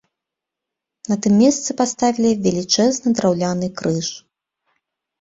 [1.11, 4.07] На тым месцы паставілі велічэзны драўляны крыж.